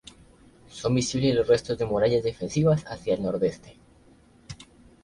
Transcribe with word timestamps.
Son 0.71 0.95
visibles 0.95 1.35
los 1.35 1.47
restos 1.47 1.77
de 1.77 1.85
murallas 1.85 2.23
defensivas 2.23 2.85
hacia 2.87 3.13
el 3.13 3.21
nordeste. 3.21 3.77